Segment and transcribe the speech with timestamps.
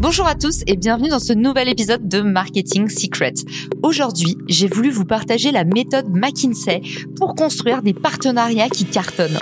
[0.00, 3.34] Bonjour à tous et bienvenue dans ce nouvel épisode de Marketing Secret.
[3.82, 6.80] Aujourd'hui, j'ai voulu vous partager la méthode McKinsey
[7.16, 9.38] pour construire des partenariats qui cartonnent.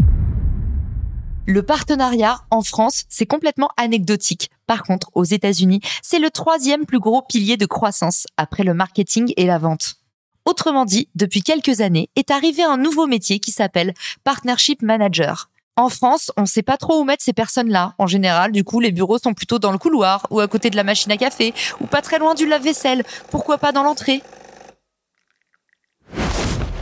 [1.47, 4.51] Le partenariat en France, c'est complètement anecdotique.
[4.67, 9.33] Par contre, aux États-Unis, c'est le troisième plus gros pilier de croissance après le marketing
[9.37, 9.95] et la vente.
[10.45, 15.51] Autrement dit, depuis quelques années, est arrivé un nouveau métier qui s'appelle Partnership Manager.
[15.79, 17.95] En France, on ne sait pas trop où mettre ces personnes-là.
[17.99, 20.77] En général, du coup, les bureaux sont plutôt dans le couloir, ou à côté de
[20.77, 23.05] la machine à café, ou pas très loin du lave-vaisselle.
[23.31, 24.21] Pourquoi pas dans l'entrée?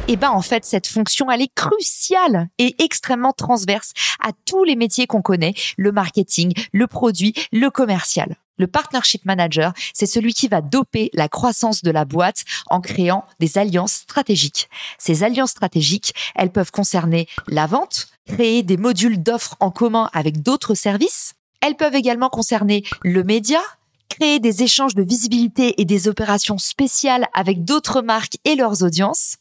[0.08, 4.76] Eh ben en fait cette fonction elle est cruciale et extrêmement transverse à tous les
[4.76, 8.36] métiers qu'on connaît, le marketing, le produit, le commercial.
[8.56, 13.26] Le partnership manager, c'est celui qui va doper la croissance de la boîte en créant
[13.40, 14.68] des alliances stratégiques.
[14.96, 20.42] Ces alliances stratégiques, elles peuvent concerner la vente, créer des modules d'offres en commun avec
[20.42, 21.34] d'autres services.
[21.60, 23.60] Elles peuvent également concerner le média,
[24.08, 29.36] créer des échanges de visibilité et des opérations spéciales avec d'autres marques et leurs audiences.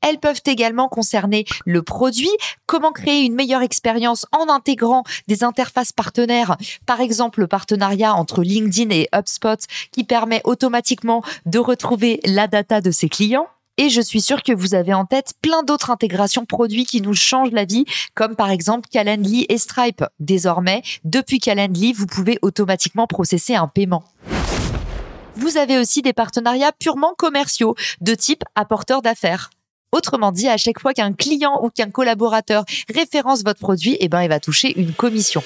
[0.00, 2.30] Elles peuvent également concerner le produit,
[2.66, 8.42] comment créer une meilleure expérience en intégrant des interfaces partenaires, par exemple le partenariat entre
[8.42, 9.58] LinkedIn et HubSpot
[9.92, 13.48] qui permet automatiquement de retrouver la data de ses clients.
[13.76, 17.14] Et je suis sûre que vous avez en tête plein d'autres intégrations produits qui nous
[17.14, 17.84] changent la vie,
[18.14, 20.04] comme par exemple Calendly et Stripe.
[20.20, 24.04] Désormais, depuis Calendly, vous pouvez automatiquement processer un paiement.
[25.34, 29.50] Vous avez aussi des partenariats purement commerciaux, de type apporteur d'affaires.
[29.90, 34.22] Autrement dit, à chaque fois qu'un client ou qu'un collaborateur référence votre produit, eh ben,
[34.22, 35.42] il va toucher une commission.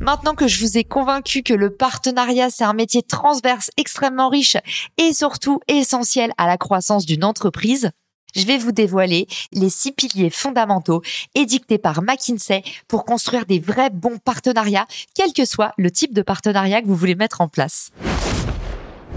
[0.00, 4.56] Maintenant que je vous ai convaincu que le partenariat, c'est un métier transverse extrêmement riche
[4.96, 7.90] et surtout essentiel à la croissance d'une entreprise,
[8.34, 11.02] je vais vous dévoiler les six piliers fondamentaux
[11.34, 16.22] édictés par McKinsey pour construire des vrais bons partenariats, quel que soit le type de
[16.22, 17.90] partenariat que vous voulez mettre en place.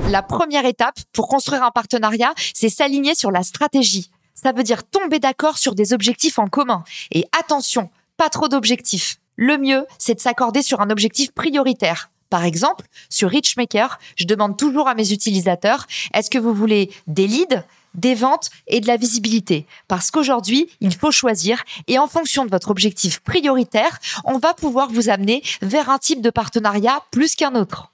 [0.09, 4.11] La première étape pour construire un partenariat, c'est s'aligner sur la stratégie.
[4.33, 6.83] Ça veut dire tomber d'accord sur des objectifs en commun.
[7.11, 9.17] Et attention, pas trop d'objectifs.
[9.35, 12.11] Le mieux, c'est de s'accorder sur un objectif prioritaire.
[12.29, 17.27] Par exemple, sur Richmaker, je demande toujours à mes utilisateurs, est-ce que vous voulez des
[17.27, 19.67] leads, des ventes et de la visibilité?
[19.87, 24.89] Parce qu'aujourd'hui, il faut choisir et en fonction de votre objectif prioritaire, on va pouvoir
[24.89, 27.91] vous amener vers un type de partenariat plus qu'un autre.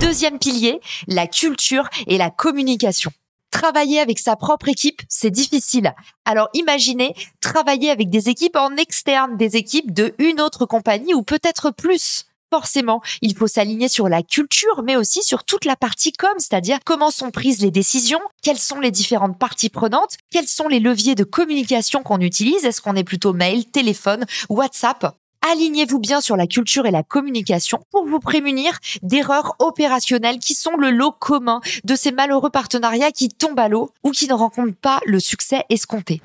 [0.00, 3.10] Deuxième pilier, la culture et la communication.
[3.50, 5.94] Travailler avec sa propre équipe, c'est difficile.
[6.24, 11.22] Alors imaginez travailler avec des équipes en externe, des équipes de une autre compagnie ou
[11.22, 12.26] peut-être plus.
[12.50, 16.78] Forcément, il faut s'aligner sur la culture, mais aussi sur toute la partie com, c'est-à-dire
[16.84, 21.14] comment sont prises les décisions, quelles sont les différentes parties prenantes, quels sont les leviers
[21.14, 25.14] de communication qu'on utilise, est-ce qu'on est plutôt mail, téléphone, WhatsApp
[25.46, 30.76] alignez-vous bien sur la culture et la communication pour vous prémunir d'erreurs opérationnelles qui sont
[30.76, 34.76] le lot commun de ces malheureux partenariats qui tombent à l'eau ou qui ne rencontrent
[34.76, 36.20] pas le succès escompté.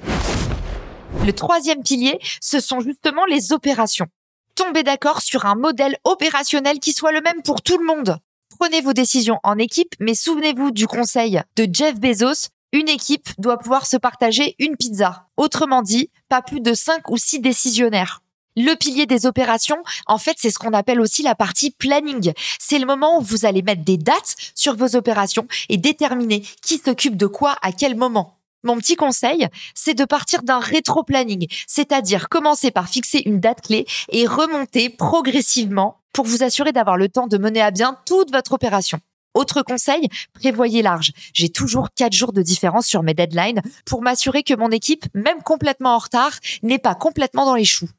[1.26, 4.08] Le troisième pilier, ce sont justement les opérations.
[4.56, 8.18] Tombez d'accord sur un modèle opérationnel qui soit le même pour tout le monde.
[8.60, 13.58] Prenez vos décisions en équipe, mais souvenez-vous du conseil de Jeff Bezos, une équipe doit
[13.58, 15.28] pouvoir se partager une pizza.
[15.38, 18.23] Autrement dit, pas plus de 5 ou 6 décisionnaires.
[18.56, 22.34] Le pilier des opérations, en fait, c'est ce qu'on appelle aussi la partie planning.
[22.60, 26.78] C'est le moment où vous allez mettre des dates sur vos opérations et déterminer qui
[26.78, 28.38] s'occupe de quoi à quel moment.
[28.64, 33.86] Mon petit conseil, c'est de partir d'un rétro-planning, c'est-à-dire commencer par fixer une date clé
[34.10, 38.54] et remonter progressivement pour vous assurer d'avoir le temps de mener à bien toute votre
[38.54, 39.00] opération.
[39.34, 41.12] Autre conseil, prévoyez large.
[41.34, 45.42] J'ai toujours quatre jours de différence sur mes deadlines pour m'assurer que mon équipe, même
[45.42, 47.90] complètement en retard, n'est pas complètement dans les choux.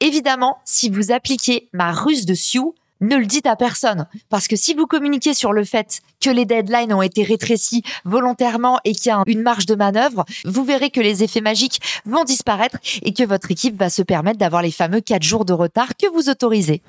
[0.00, 4.06] Évidemment, si vous appliquez ma ruse de Sioux, ne le dites à personne.
[4.28, 8.78] Parce que si vous communiquez sur le fait que les deadlines ont été rétrécis volontairement
[8.84, 12.24] et qu'il y a une marge de manœuvre, vous verrez que les effets magiques vont
[12.24, 15.96] disparaître et que votre équipe va se permettre d'avoir les fameux 4 jours de retard
[15.96, 16.82] que vous autorisez.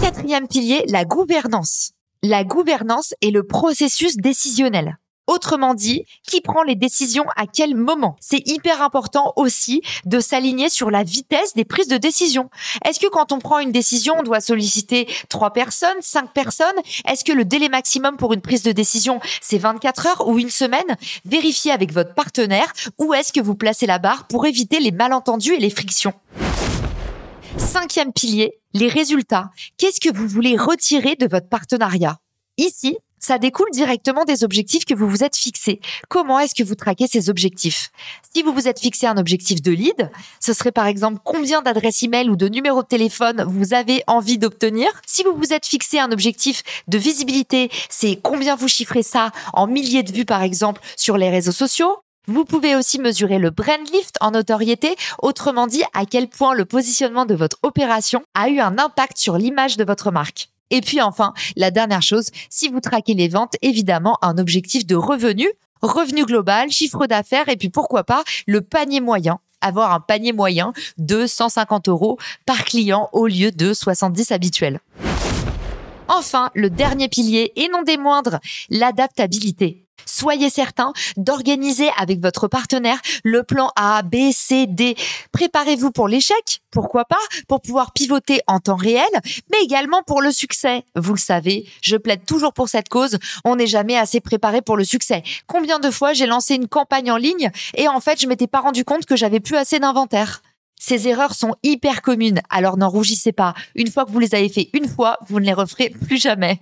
[0.00, 1.92] Quatrième pilier, la gouvernance.
[2.22, 4.98] La gouvernance est le processus décisionnel.
[5.32, 8.16] Autrement dit, qui prend les décisions à quel moment?
[8.20, 12.50] C'est hyper important aussi de s'aligner sur la vitesse des prises de décision.
[12.84, 16.66] Est-ce que quand on prend une décision, on doit solliciter trois personnes, cinq personnes?
[17.08, 20.50] Est-ce que le délai maximum pour une prise de décision, c'est 24 heures ou une
[20.50, 20.98] semaine?
[21.24, 25.54] Vérifiez avec votre partenaire où est-ce que vous placez la barre pour éviter les malentendus
[25.54, 26.12] et les frictions.
[27.56, 29.50] Cinquième pilier, les résultats.
[29.78, 32.18] Qu'est-ce que vous voulez retirer de votre partenariat?
[32.58, 35.80] Ici, ça découle directement des objectifs que vous vous êtes fixés.
[36.08, 37.90] Comment est-ce que vous traquez ces objectifs?
[38.34, 40.10] Si vous vous êtes fixé un objectif de lead,
[40.40, 44.38] ce serait par exemple combien d'adresses email ou de numéros de téléphone vous avez envie
[44.38, 44.88] d'obtenir.
[45.06, 49.68] Si vous vous êtes fixé un objectif de visibilité, c'est combien vous chiffrez ça en
[49.68, 51.98] milliers de vues par exemple sur les réseaux sociaux.
[52.26, 56.64] Vous pouvez aussi mesurer le brand lift en notoriété, autrement dit à quel point le
[56.64, 60.51] positionnement de votre opération a eu un impact sur l'image de votre marque.
[60.70, 64.94] Et puis enfin, la dernière chose, si vous traquez les ventes, évidemment, un objectif de
[64.94, 65.48] revenu,
[65.82, 70.72] revenu global, chiffre d'affaires et puis pourquoi pas le panier moyen avoir un panier moyen
[70.98, 74.80] de 150 euros par client au lieu de 70 habituels.
[76.08, 78.38] Enfin, le dernier pilier, et non des moindres,
[78.68, 79.81] l'adaptabilité.
[80.06, 84.94] Soyez certain d'organiser avec votre partenaire le plan A, B, C, D.
[85.32, 87.16] Préparez-vous pour l'échec, pourquoi pas,
[87.48, 89.08] pour pouvoir pivoter en temps réel,
[89.50, 90.84] mais également pour le succès.
[90.96, 94.76] Vous le savez, je plaide toujours pour cette cause, on n'est jamais assez préparé pour
[94.76, 95.22] le succès.
[95.46, 98.60] Combien de fois j'ai lancé une campagne en ligne et en fait je m'étais pas
[98.60, 100.42] rendu compte que j'avais plus assez d'inventaire.
[100.78, 103.54] Ces erreurs sont hyper communes, alors n'en rougissez pas.
[103.76, 106.60] Une fois que vous les avez fait une fois, vous ne les referez plus jamais.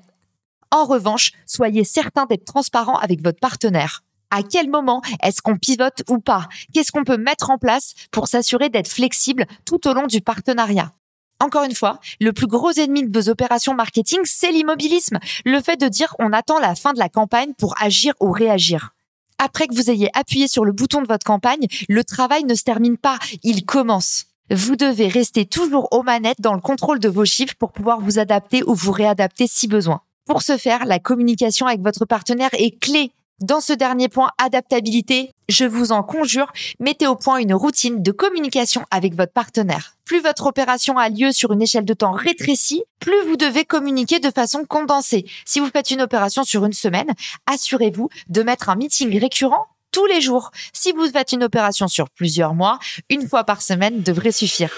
[0.72, 4.04] En revanche, soyez certain d'être transparent avec votre partenaire.
[4.30, 6.48] À quel moment est-ce qu'on pivote ou pas?
[6.72, 10.92] Qu'est-ce qu'on peut mettre en place pour s'assurer d'être flexible tout au long du partenariat?
[11.40, 15.18] Encore une fois, le plus gros ennemi de vos opérations marketing, c'est l'immobilisme.
[15.44, 18.90] Le fait de dire on attend la fin de la campagne pour agir ou réagir.
[19.38, 22.62] Après que vous ayez appuyé sur le bouton de votre campagne, le travail ne se
[22.62, 24.26] termine pas, il commence.
[24.50, 28.18] Vous devez rester toujours aux manettes dans le contrôle de vos chiffres pour pouvoir vous
[28.18, 30.02] adapter ou vous réadapter si besoin.
[30.26, 33.12] Pour ce faire, la communication avec votre partenaire est clé.
[33.40, 38.12] Dans ce dernier point, adaptabilité, je vous en conjure, mettez au point une routine de
[38.12, 39.96] communication avec votre partenaire.
[40.04, 44.18] Plus votre opération a lieu sur une échelle de temps rétrécie, plus vous devez communiquer
[44.18, 45.24] de façon condensée.
[45.46, 47.12] Si vous faites une opération sur une semaine,
[47.46, 50.50] assurez-vous de mettre un meeting récurrent tous les jours.
[50.74, 52.78] Si vous faites une opération sur plusieurs mois,
[53.08, 54.70] une fois par semaine devrait suffire.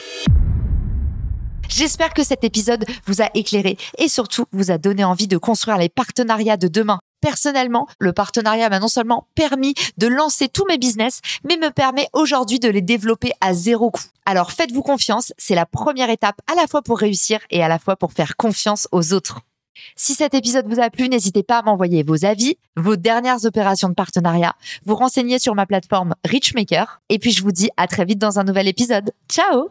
[1.69, 5.79] J'espère que cet épisode vous a éclairé et surtout vous a donné envie de construire
[5.79, 7.00] les partenariats de demain.
[7.20, 12.09] Personnellement, le partenariat m'a non seulement permis de lancer tous mes business, mais me permet
[12.12, 14.03] aujourd'hui de les développer à zéro coût.
[14.26, 17.79] Alors faites-vous confiance, c'est la première étape à la fois pour réussir et à la
[17.79, 19.41] fois pour faire confiance aux autres.
[19.97, 23.88] Si cet épisode vous a plu, n'hésitez pas à m'envoyer vos avis, vos dernières opérations
[23.88, 24.55] de partenariat,
[24.85, 27.00] vous renseigner sur ma plateforme Richmaker.
[27.09, 29.12] Et puis je vous dis à très vite dans un nouvel épisode.
[29.31, 29.70] Ciao